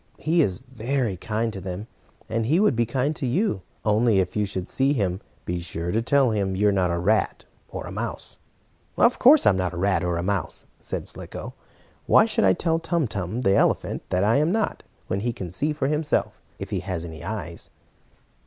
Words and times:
He 0.17 0.41
is 0.41 0.61
very 0.73 1.15
kind 1.15 1.53
to 1.53 1.61
them, 1.61 1.85
and 2.27 2.47
he 2.47 2.59
would 2.59 2.75
be 2.75 2.87
kind 2.87 3.15
to 3.15 3.27
you. 3.27 3.61
Only, 3.85 4.17
if 4.17 4.35
you 4.35 4.47
should 4.47 4.67
see 4.67 4.93
him, 4.93 5.21
be 5.45 5.59
sure 5.59 5.91
to 5.91 6.01
tell 6.01 6.31
him 6.31 6.55
you're 6.55 6.71
not 6.71 6.89
a 6.89 6.97
rat 6.97 7.45
or 7.69 7.85
a 7.85 7.91
mouse." 7.91 8.39
"Of 8.97 9.19
course 9.19 9.45
I'm 9.45 9.57
not 9.57 9.75
a 9.75 9.77
rat 9.77 10.03
or 10.03 10.17
a 10.17 10.23
mouse," 10.23 10.65
said 10.79 11.07
Slicko. 11.07 11.53
"Why 12.07 12.25
should 12.25 12.45
I 12.45 12.53
tell 12.53 12.79
Tum 12.79 13.07
Tum, 13.07 13.41
the 13.41 13.53
elephant, 13.55 14.01
that 14.09 14.23
I 14.23 14.37
am 14.37 14.51
not, 14.51 14.81
when 15.05 15.19
he 15.19 15.31
can 15.31 15.51
see 15.51 15.71
for 15.71 15.85
himself, 15.87 16.41
if 16.57 16.71
he 16.71 16.79
has 16.79 17.05
any 17.05 17.23
eyes?" 17.23 17.69